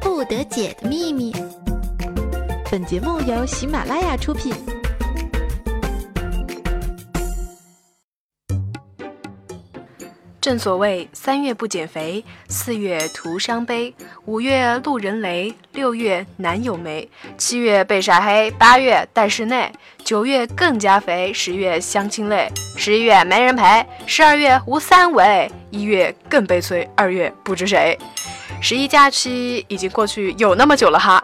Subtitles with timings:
[0.00, 1.32] 不得解的秘密。
[2.70, 4.54] 本节目由喜马拉雅出品。
[10.40, 17.08] 正所谓三月不减肥，四月徒伤悲，五月路人雷，六月男友没，
[17.38, 19.70] 七月被晒黑，八月待室内，
[20.02, 27.96] 九月更加肥，十月相亲累，十一月没人陪，十二月无三围，一月更悲催，二月不知谁。
[28.62, 31.22] 十一假期已经过去有那么久了哈。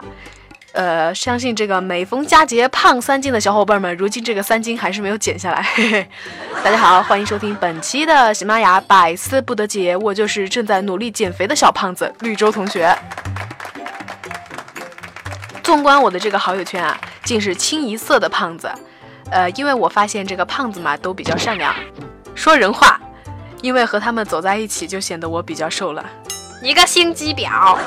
[0.73, 5.63] 呃，相信这个每逢佳节胖三斤的小伙伴们，如今这个三斤还是没有减下来。
[5.73, 6.05] 嘿嘿。
[6.61, 12.93] 大家好，欢迎收听本期的喜马拉雅百思不得解，我就是正在努力减肥的小胖子绿洲同学。
[15.63, 18.69] 纵观我的这个好友圈啊，竟是清一色的胖子。
[19.31, 21.73] 呃，因为我发现这个胖子嘛都比较善良，
[22.35, 22.99] 说人话，
[23.61, 26.05] 因为和他们走在一起就显得我比较瘦了。
[26.61, 27.77] 一个心机婊！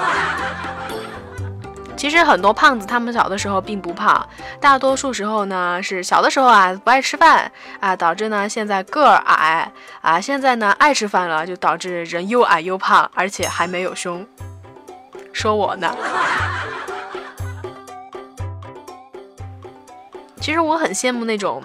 [1.96, 4.28] 其实很多胖子，他们小的时候并不胖，
[4.60, 9.70] 大多数时候呢是小的时候啊不爱吃饭啊，导致呢现在个儿矮
[10.00, 14.26] 啊，现在呢爱吃饭了，就导致人又矮又胖，而且还没有胸。
[15.32, 15.94] 说我呢？
[20.40, 21.62] 其实我很羡慕那种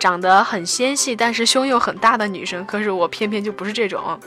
[0.00, 4.18] 长得很纤细，但是胸又很大的女生，可是我偏偏就不是这种。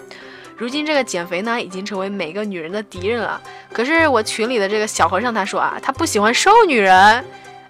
[0.59, 3.41] 如今这个减肥呢，已经成为每个女人的敌人了。
[3.71, 7.23] 可是我群里的这个小和尚他说啊，他不喜欢瘦女人。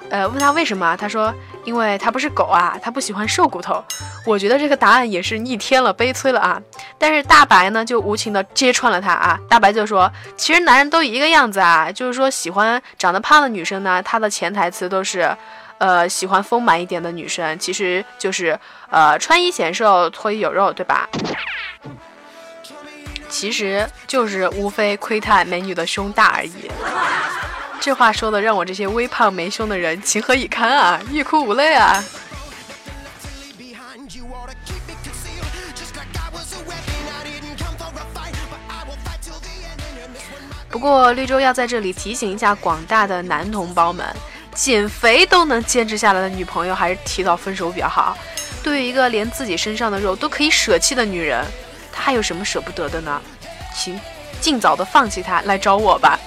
[0.09, 0.97] 呃，问他为什么？
[0.97, 1.31] 他说，
[1.65, 3.83] 因为他不是狗啊，他不喜欢瘦骨头。
[4.25, 6.59] 我觉得这个答案也是逆天了，悲催了啊。
[6.97, 9.39] 但是大白呢，就无情的揭穿了他啊。
[9.47, 15.29] 大白就说，其实男人都一个样子啊，就是说喜欢长得胖的女生呢，他的潜台词都是，
[15.77, 21.07] 呃，喜欢丰满一点的女生，其实就是呃，穿衣显瘦，脱衣有肉，对吧？
[23.30, 26.69] 其实就是无非窥探美女的胸大而已。
[27.80, 32.03] 这话说的让我这些微胖没胸的人情何以堪啊，欲哭无泪啊！
[40.69, 44.06] 不过绿洲要在这里提醒一下广大的男同胞们，
[44.53, 48.17] 减肥都能坚持下来的女朋友，还是提早分手比较好。
[48.61, 51.46] 对于一个连自己身上的肉都可以舍弃的女人。
[51.94, 53.22] 还有什么舍不得的呢？
[53.75, 54.00] 请
[54.41, 56.17] 尽早的放弃他，来找我吧。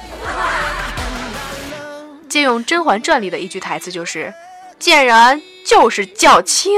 [2.29, 4.33] 借用《甄嬛传》里的一句台词就是
[4.79, 6.73] ：“贱人就是较轻，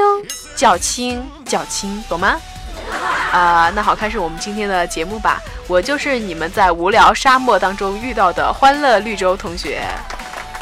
[0.56, 2.40] 较轻，较轻，懂吗？”
[3.30, 5.40] 啊，那好，开始我们今天的节目吧。
[5.66, 9.82] 我就是你们在无聊沙漠当中遇到的欢乐绿洲同学，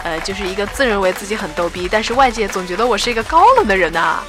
[0.04, 4.22] 呃，就是一个自认为自己很逗逼，但是外界总觉得我是一个高冷的人呐。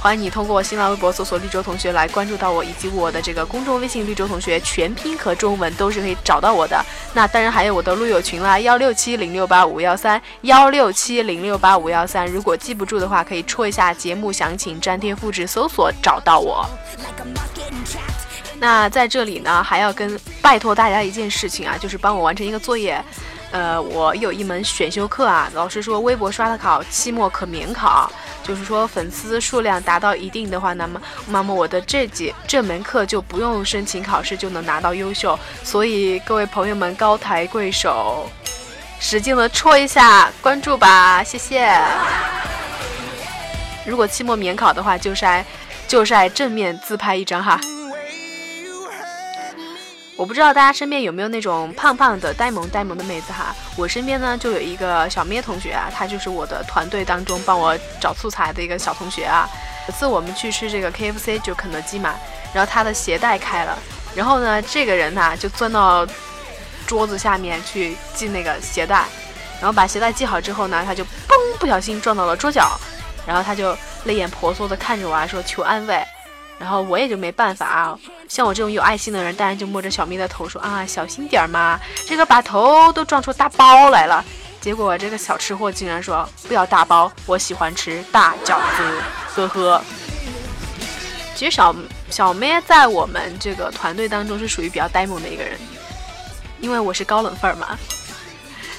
[0.00, 6.80] 欢迎你通过新浪微博搜索绿洲同学来关注到我，以及我的这个公众微信绿洲同学全拼和中文都是可以找到我的。
[7.12, 12.24] 那当然还有我的路友群啦，幺六七零六八五幺三幺六七零六八五幺三。
[12.26, 16.64] 如果记不住的话，可以戳一下节目详情，粘贴复制搜索找到我。
[18.58, 23.02] 那在这里呢，还要跟拜托大家一件事情啊，就是帮我完成一个作业。
[23.52, 28.10] 呃，我有一门选修课啊，老师说微博刷的考，期末可免考。
[28.46, 35.36] 就是说，粉丝数量达到一定的话，那么，那么我的这节这门课就不用申请考试就能拿到优秀。
[35.64, 38.30] 所以各位朋友们高抬贵手，
[39.00, 41.76] 使劲的戳一下关注吧，谢谢。
[43.84, 45.44] 如果期末免考的话，就晒
[45.88, 47.60] 就晒正面自拍一张哈。
[50.16, 59.46] 我不知道大家身边有没有那种胖胖的呆萌呆萌的妹子哈，我身边呢就有一个小咩同学啊，她就是我的团队当中帮我找素材的一个小同学啊。
[59.86, 62.14] 有次我们去吃这个 KFC 就肯德基嘛，
[62.54, 63.78] 然后他的鞋带开了，
[64.14, 66.06] 然后呢这个人呢就钻到
[66.86, 69.04] 桌子下面去系那个鞋带，
[69.60, 72.80] 然后把鞋带系好之后呢，他就嘣不小心撞到了桌角，
[73.26, 76.02] 然后他就泪眼婆娑的看着我啊说求安慰。
[76.58, 84.24] 然后我也就没办法啊，像我这种有爱心的人，当然就摸着小咪的头说啊，小心点嘛，这个把头都撞出大包来了。
[84.60, 89.02] 结果这个小吃货竟然说不要大包，我喜欢吃大饺子，
[89.34, 89.82] 呵呵。
[91.34, 91.76] 其实小
[92.10, 95.58] 小咩在我们这个团队当中是属于比较呆萌的一个人，
[96.60, 97.78] 因为我是高冷范儿嘛，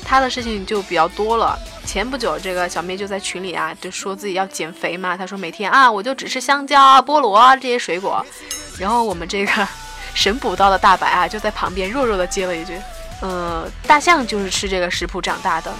[0.03, 1.57] 他的事情就比较多了。
[1.87, 5.15] 前不久，这个小妹就在群里啊，就说自己要减肥嘛。
[5.15, 8.23] 她说每天啊，我就只吃香蕉啊、菠萝啊这些水果。
[8.77, 9.67] 然后我们这个
[10.13, 12.77] 神补刀的大白啊，就在旁边弱弱的接了一句
[13.23, 15.73] ：“呃，大象就是吃这个食谱长大的。”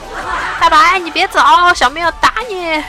[0.61, 1.41] 大白，你别走，
[1.75, 2.81] 小妹要打你。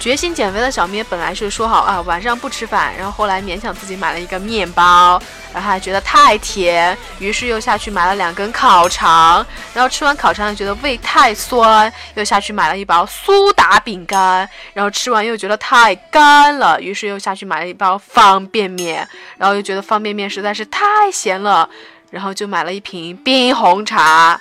[0.00, 5.20] 决心减肥的小咩本来是说好啊晚上不吃饭，然后后来勉强自己买了一个面包，
[5.52, 19.06] 然后还觉得太甜，于是又下去买了两根烤肠，然后吃完烤肠又觉得胃太酸，又下去买了一包苏打饼干，然后吃完又觉得太干了，于是又下去买了一包方便面，
[19.36, 20.80] 然后又觉得方便面实在是太
[21.12, 21.68] 咸了，
[22.10, 24.40] 然后就买了一瓶冰红茶。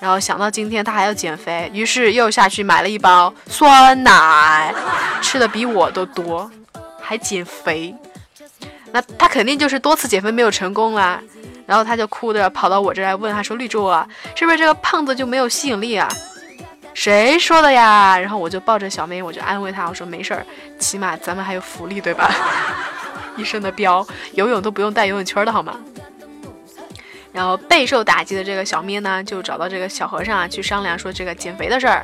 [0.00, 4.74] 然后想到今天他还要减肥，于是又下去买了一包酸奶，
[5.22, 6.50] 吃的比我都多，
[7.00, 7.94] 还减肥。
[8.92, 11.20] 那他肯定就是多次减肥没有成功啦。
[11.66, 14.06] 然后他就哭着跑到我这来问他说：“绿洲啊，
[14.36, 16.08] 是不是这个胖子就没有吸引力啊？”
[16.94, 18.16] 谁说的呀？
[18.16, 20.46] 然后我就抱着小妹，我就安慰他，我说：“没事儿，
[20.78, 22.30] 起码咱们还有福利，对吧？
[23.36, 25.76] 一身的膘， 游泳都不用带游泳圈的好吗？”
[27.36, 32.02] 然后备受打击的这个小咩呢，就找到这个小和尚啊，去商量说这个减肥的事儿。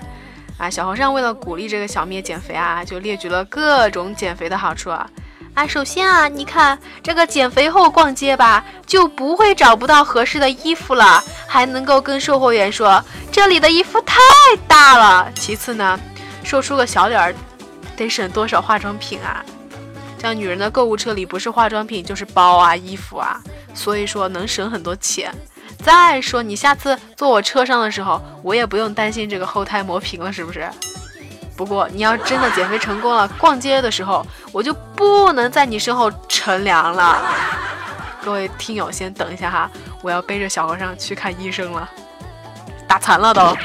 [0.59, 5.09] 啊，小和尚为了鼓励这个小咩减肥啊，就列举了各种减肥的好处啊。
[5.55, 13.03] 啊，首先啊，你看这个减肥后逛街吧，就不会找不到合适的衣服了，还能够跟售货员说
[13.33, 14.19] 这里的衣服太
[14.69, 15.33] 大了。
[15.35, 15.99] 其次呢，
[16.45, 17.35] 瘦出个小脸儿，
[17.97, 19.43] 得省多少化妆品啊？
[20.23, 23.43] 像女人的购物车里不是化妆品就是包啊、衣服啊。
[23.75, 25.35] 所以说能省很多钱。
[25.83, 30.71] 再说你下次坐我车上的时候，我也不用担心这个后胎磨平了，是不是？
[31.57, 37.21] 不过你要真的减肥成功了，逛街的时候我就不能在你身后乘凉了。
[38.25, 39.69] 各位听友，先等一下哈，
[40.03, 41.91] 我要背着小和尚去看医生了，
[42.87, 43.57] 打残了都。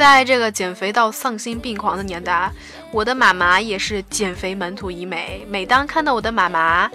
[0.00, 2.50] 在这个减肥到丧心病狂的年代。
[2.90, 5.46] 我的妈妈也是减肥门徒一枚。
[5.46, 6.90] 每当看到我的妈妈，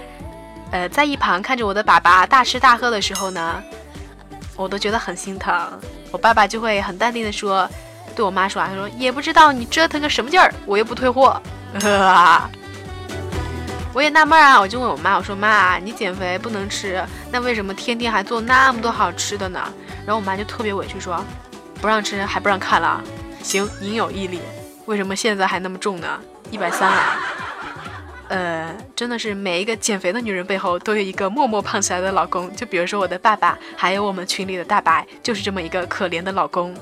[0.72, 3.62] 呃，在一旁看着我的爸爸大吃大喝的时候呢，
[4.56, 5.56] 我都觉得很心疼。
[6.12, 7.70] 我爸爸就会很淡定的说，
[8.16, 11.40] 对我妈说啊，他说也不知道你折腾个什么劲儿，我又不退货。
[13.94, 19.62] 我也纳闷啊，我就问我妈，我说妈，你减肥不能吃，那为什么天天还做那么多好吃的呢？
[20.08, 21.24] 然后我妈就特别委屈说，
[21.86, 23.00] 不让吃还不让看了。
[23.44, 24.42] 行，您有毅力。
[24.88, 26.20] 为什么现在还那么重呢？
[26.50, 27.20] 一百三了！
[28.30, 32.52] 呃，真的是每一个减肥的女人背后都有一个默默胖起来的老公。
[32.56, 36.76] 就比如说我的爸爸，还有我们群里的大白，就是这么一个可怜的老公。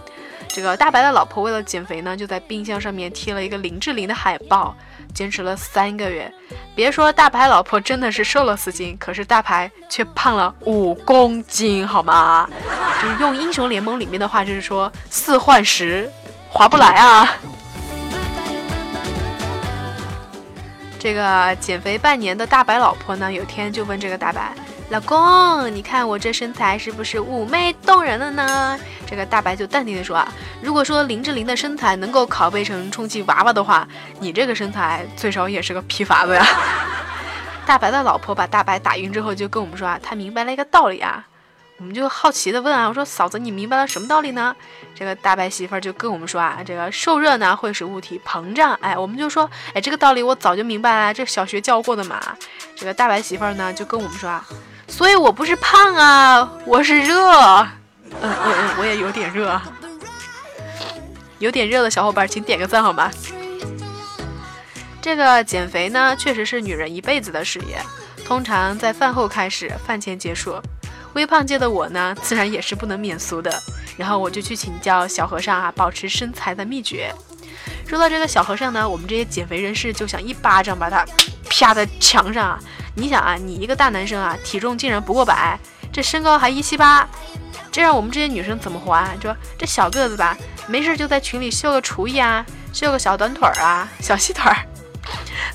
[0.53, 4.75] 这个大白的老婆为了减肥呢，就在冰箱上面贴了一个林志玲的海报，
[5.11, 6.31] 坚持了三个月。
[6.75, 12.47] 别说大白老婆真的是瘦了四斤，可是大白却胖了五公斤，好吗？
[13.01, 16.07] 就是用英雄联盟里面的话，就是说四换十，
[16.47, 17.27] 划不来啊。
[20.99, 24.53] 这个减肥半年的大白老婆呢，有天就问这个大白
[24.93, 28.79] 老公：“你看我这身材是不是妩媚动人了呢？”
[29.09, 30.31] 这个大白就淡定的说：“啊，
[30.61, 33.87] 如果说林志玲的身材能够拷贝成充气娃娃的话，
[34.19, 36.45] 你这个身材最少也是个皮筏子呀。
[37.65, 41.25] ”大白的老婆把大白打晕之后，就跟我们说啊，他明白了一个道理啊。
[41.79, 44.55] 我们就好奇的问啊，我说嫂子，你明白了什么道理呢？
[44.93, 48.75] 这个大白媳妇儿就跟我们说啊，这个受热呢会使物体膨胀。
[48.75, 52.21] 哎，我们就说，哎，这个道理我早就明白了，这小学教过的嘛。
[52.75, 54.45] 这个大白媳妇儿呢就跟我们说啊，
[54.87, 57.15] 所以我不是胖啊，我是热。
[58.21, 59.59] 嗯嗯嗯，我也有点热，
[61.39, 63.11] 有点热的小伙伴请点个赞好吗？
[65.01, 67.77] 这个减肥呢确实是女人一辈子的事业，
[68.25, 70.61] 通常在饭后开始，饭前结束。
[71.13, 73.51] 微胖界的我呢，自然也是不能免俗的。
[73.97, 77.13] 然后我就去请教小和尚啊，保持身材的秘诀。
[77.93, 81.05] 说到这个小和尚呢，我们这些减肥人士就想一巴掌把他
[81.47, 82.59] 啪在墙上啊。
[82.95, 85.59] 你想啊，你一个大男生啊，体重竟然不过百，
[85.91, 87.07] 这身高还一七八，
[87.71, 89.13] 这让我们这些女生怎么活啊？
[89.21, 90.35] 说这小个子吧，
[90.65, 94.57] 没事就在群里秀个厨艺啊，秀个小短腿儿啊，小细腿儿。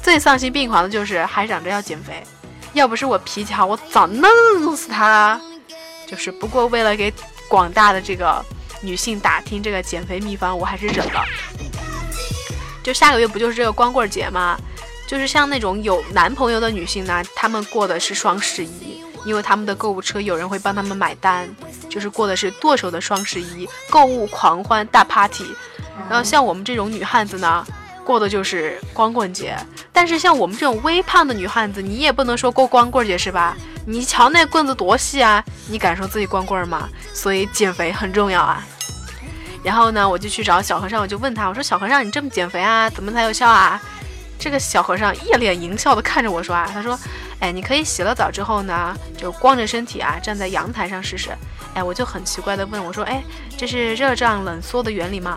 [0.01, 2.23] 最丧心病狂的就是还嚷着要减肥。
[2.73, 5.41] 要不是我脾气好，我早弄死他了。
[6.07, 7.13] 就是不过为了给
[7.49, 8.41] 广大的这个
[8.81, 11.25] 女性打听这个减肥秘方，我还是忍了。
[12.83, 14.59] 就下个月不就是这个光棍节吗？
[15.07, 21.49] 就是像那种有男朋友的女性呢，她们过的是双十一，因为他们的购物车有人会帮他们买单，
[21.89, 25.47] 就是过的是剁手的双十一，购物狂欢大 party。
[26.09, 27.67] 然后像我们这种女汉子呢。
[28.05, 29.55] 过的就是光棍节，
[29.93, 33.55] 但是像我们这种微胖的女汉子，你也不能说过光棍节是吧？
[33.85, 35.45] 你瞧那棍子多细啊！
[35.69, 36.89] 你敢说自己光棍吗？
[37.13, 38.67] 所以减肥很重要啊。
[39.63, 43.81] 然后呢，我就去找小和尚，我就问他，我说小和尚，你这么减肥啊，怎么才有效啊？
[44.39, 46.97] 这个小和尚一脸淫笑的看着我说啊，他说，
[47.41, 51.31] 哎，你可以洗了澡之后呢，就光着身体啊，站在阳台上试试。
[51.75, 53.23] 哎，我就很奇怪的问我说，哎，
[53.57, 55.37] 这是热胀冷缩的原理吗？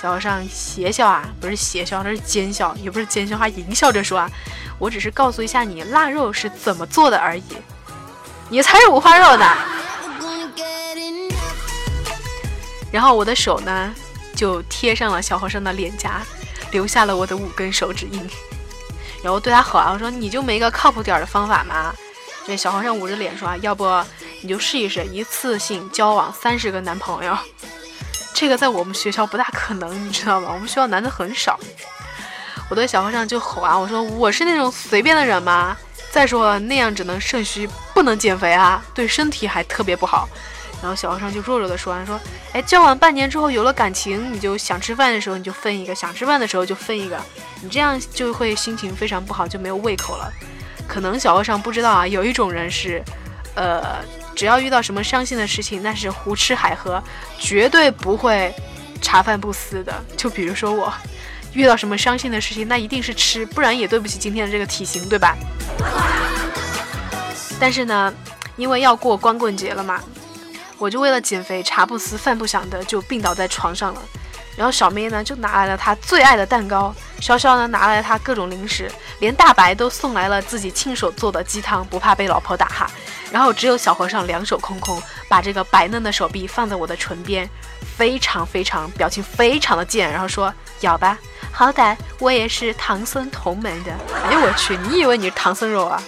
[0.00, 4.28] 小和尚邪笑啊，不是邪笑，那是奸笑，也不是奸笑，他淫笑着说啊，
[4.78, 7.42] 我只是告诉一下你腊肉是怎么做的而已，
[8.48, 9.46] 你才是五花肉呢。
[12.92, 13.94] 然后我的手呢，
[14.34, 16.22] 就贴上了小和尚的脸颊，
[16.72, 18.28] 留下了我的五根手指印。
[19.22, 21.94] 然后对他吼啊，我说你就没个靠谱点的方法吗？
[22.46, 23.86] 这小和尚捂着脸说啊，要不
[24.40, 27.36] 你就试一试，一次性交往三十个男朋友。
[28.32, 30.50] 这个在我们学校不大可能，你知道吗？
[30.52, 31.60] 我们学校男的很少。
[32.70, 35.76] 我对小和尚就吼啊，我说我是那种随便的人吗？
[36.10, 40.28] 再说了那样只能肾虚，不能减肥啊，对身体还特别不好。
[40.82, 42.18] 然后小和尚就弱弱的说：“说，
[42.52, 47.20] 哎，交往半年之后有了感情，你就想吃饭的时候你就分一个，想吃饭的时候就分一个，
[47.60, 50.32] 你这样就会心情非常不好，就没有胃口了。
[50.88, 53.02] 可能小和尚不知道啊，有一种人是，
[53.54, 53.98] 呃，
[54.34, 57.02] 只要遇到什么伤心的事情，那是胡吃海喝，
[57.38, 58.52] 绝对不会
[59.02, 60.02] 茶饭不思的。
[60.16, 60.90] 就比如说我，
[61.52, 65.36] 遇到什么伤心的事情，那一定是吃，不然也对不起今天的这个体型，对吧？
[67.58, 68.12] 但是呢，
[68.56, 70.00] 因为要过光棍节了嘛。”
[70.78, 74.02] 我就为了减肥，茶不思饭不想的就病倒在床上了。
[74.56, 78.90] 然后小妹呢就拿来了她最爱的蛋糕，潇潇呢拿来了她各种零食，
[79.20, 82.90] 连大白都送来了自己亲手做的鸡汤，不怕被老婆打哈。
[83.32, 87.48] 然后只有小和尚两手空空，把这个白嫩的手臂放在我的唇边，
[87.96, 91.16] 非常非常表情非常的贱，然后说咬吧，
[91.52, 93.92] 好歹我也是唐僧同门的。
[94.24, 96.02] 哎呦我去，你以为你是唐僧肉啊？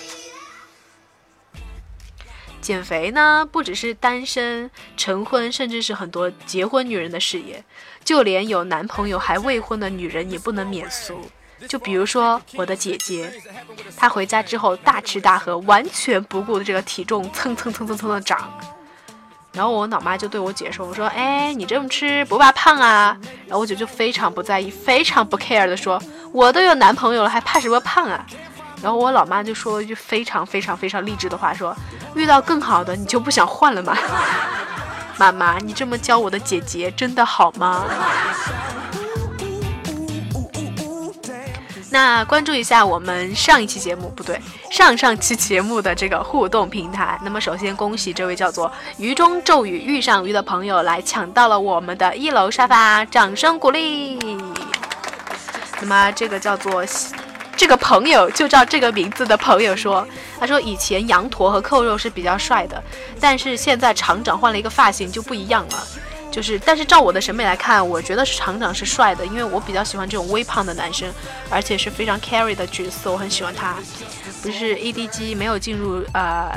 [2.61, 7.65] 减肥呢，不只是单身、成婚，甚至是很多结婚女人的事业，
[8.05, 11.21] 就连有男朋友还未婚的女人也不能免俗。
[11.69, 13.33] 就比如说我的姐姐，
[13.97, 18.53] 她回家之后大吃大喝，完全不顾这个体重蹭蹭蹭蹭蹭的涨。
[19.53, 23.17] 然后我老妈就对我姐说：“我说，哎，你这么吃不怕胖啊？”
[23.47, 28.27] 然后我姐就非常不在意，非常不 care 的说：“我都有男朋友了，还怕什么胖啊？”
[28.83, 31.77] 然后我老妈就说了一句非常非常非常励志的话，说
[32.17, 33.97] ：“遇到更好的，你就不想换了吗？”
[35.23, 37.85] 妈妈，你这么教我的姐姐，真的好吗？
[41.91, 47.17] 那关注一下我们上一期节目，不对，上上期节目的这个互动平台。
[47.23, 54.19] 那么首先恭喜这位叫做“鱼中咒语遇上鱼”的朋友来抢到了我们的一楼沙发，掌声鼓励。
[55.81, 56.85] 那么这个叫做。
[57.63, 60.05] 这个朋友就叫这个名字的朋友说
[60.37, 62.83] ：“他说以前羊驼和扣肉是比较帅的，
[63.21, 65.87] 但是现在厂长换了一个发型就不一样了。
[66.29, 71.09] 就是，但是照我的审美来看，我觉得是厂长是帅的，因为我比较喜欢这种微胖的男生，
[71.49, 73.77] 而且是非常 carry 的角色，我很喜欢他。
[74.43, 76.51] 不是 EDG 没有进入呃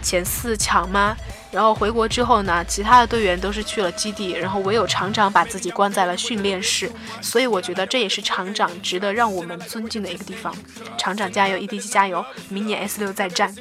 [0.00, 1.16] 前四强吗？”
[1.50, 6.90] 然后回国之后呢，其他的队员都是去了基地，然后唯有厂长把自己关在了训练室，
[7.20, 10.54] 所以我觉得这也是厂长值得让我们尊敬的一个地方。
[10.96, 13.54] 厂长加油，EDG 加油，明年 S 六再战。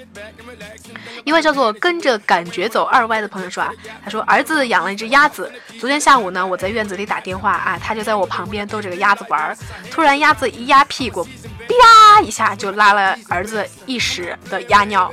[1.24, 3.72] 一位叫做跟着感觉走二 Y 的朋友说啊，
[4.04, 9.58] 他说儿子养了一只鸭子，昨天下午呢，我在院子里打电话啊，他就在我旁边逗这个鸭子玩儿，
[9.90, 11.24] 突然鸭子一压屁股，
[11.68, 15.12] 啪一下就拉了儿子一屎的鸭尿。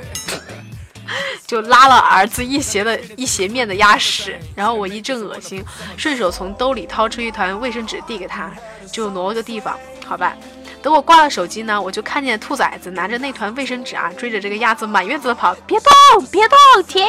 [1.47, 5.63] 就拉了儿子一鞋的一鞋面的鸭屎，然后我一阵恶心，
[5.95, 8.51] 顺手从兜里掏出一团卫生纸递给他，
[8.91, 10.35] 就挪了个地方，好吧。
[10.83, 17.05] 等我挂了手机呢，我就看见兔崽子拿着那团卫生纸啊，追着这个鸭子满院子跑，别动，别动，停！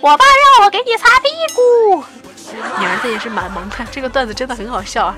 [0.00, 2.02] 我爸让我给你擦屁股。
[2.78, 5.14] 你儿子也是蛮萌的，这个段子真的很好笑啊。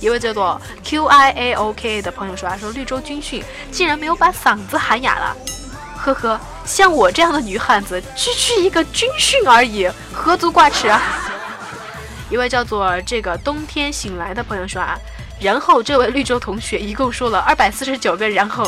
[0.00, 5.36] 一位叫做 Q I A O K 的朋友说啊，说绿洲军训竟然没有把嗓子喊哑了。
[6.06, 11.02] 呵呵，像我这样的女汉子，区区一个军训而已，何足挂齿啊！
[12.30, 14.96] 一位叫做这个冬天醒来的朋友说啊，
[15.40, 18.64] 然后这位绿洲同学一共说了二百四十九个然后，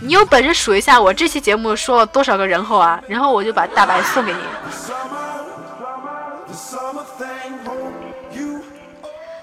[0.00, 3.00] 你有本事数一下我这期节目说了多少个然后啊？
[3.08, 4.38] 然后我就把大白送给你。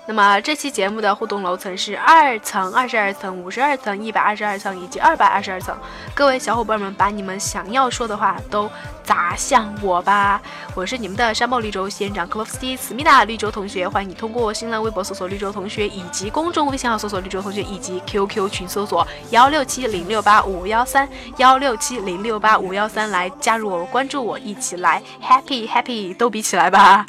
[0.05, 5.74] 那么这期节目的互动楼层是二层、二十二层、五十二层、一百二十二层以及二百二十二层。
[6.13, 8.69] 各位小伙伴们，把你们想要说的话都
[9.01, 10.41] 砸向我吧！
[10.75, 21.07] 我是你们的山茂绿洲仙人掌克洛夫斯基思密达绿洲同学，欢迎你通过新浪微博搜索绿洲同学，以及公众微信号搜索绿洲同学，以及 QQ 群搜索幺六七零六八五幺三
[21.38, 27.05] 幺六七零六八五幺三来加入我，关注我，一起来 happy happy 逗比起来吧！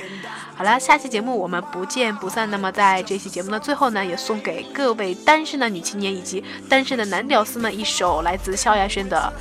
[0.56, 2.48] 好了，下期节目我们不见不散。
[2.48, 9.32] 那么在这期节目的最后呢，也送给各位单身的女青年以及单身的男屌丝们一首来自萧亚轩的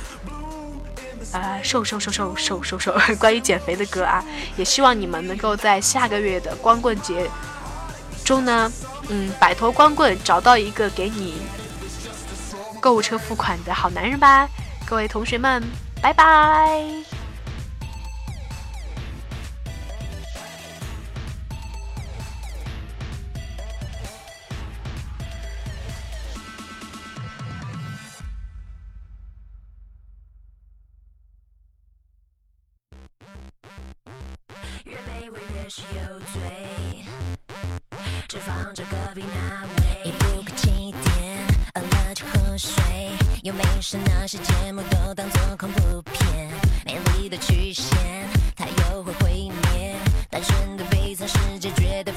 [1.32, 4.24] 《呃瘦瘦瘦瘦瘦瘦瘦， 关于减肥的歌啊，
[4.56, 7.30] 也希望你们能够在下个月的光棍节
[8.24, 8.70] 中呢，
[9.08, 11.34] 嗯，摆脱光棍，找到一个给你
[12.80, 14.48] 购物车付款的好男人吧，
[14.84, 15.62] 各位同学们，
[16.02, 17.13] 拜拜。
[35.64, 36.40] 也是有罪，
[38.28, 40.04] 只放着隔壁那位。
[40.04, 42.74] 也不敢气点，饿了就喝水。
[43.44, 46.50] 又没事，那些节目都当做恐怖片。
[46.84, 47.88] 美丽的曲线，
[48.54, 49.96] 它又会毁灭。
[50.28, 52.12] 单纯的悲惨世界，绝对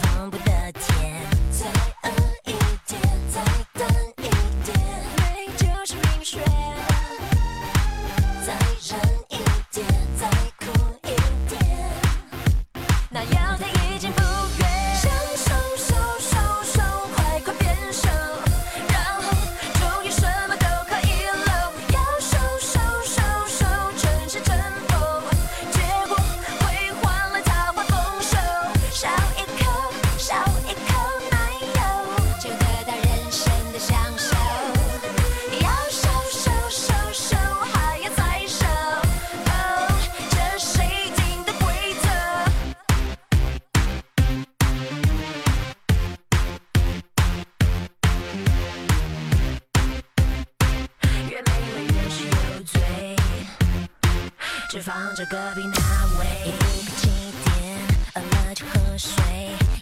[54.70, 56.52] 只放着隔壁那位。
[56.60, 57.10] 不客气
[57.46, 57.80] 点，
[58.16, 59.14] 饿了就喝水。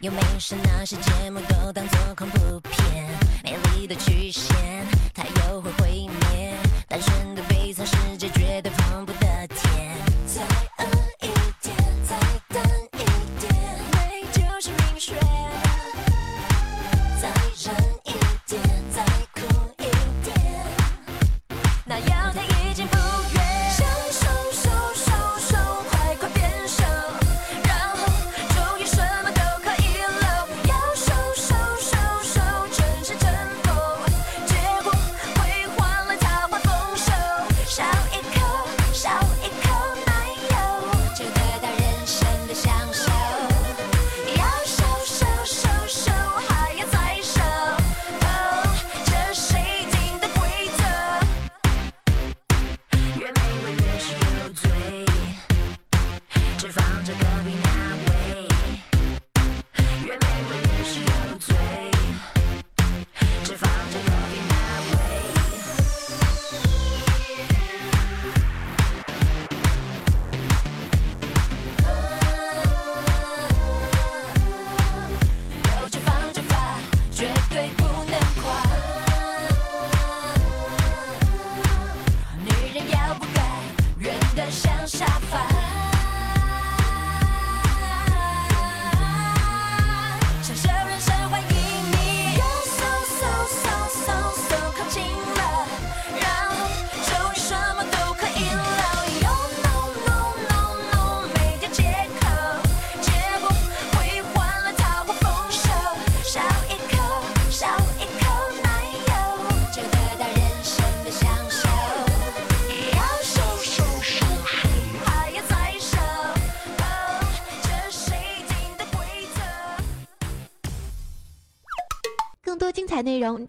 [0.01, 3.10] 又没事，那些节目都当做恐怖片。
[3.44, 6.56] 美丽的曲线，它又会毁灭。
[6.88, 9.12] 单纯的悲惨世界，绝对放不
[60.16, 60.65] 越美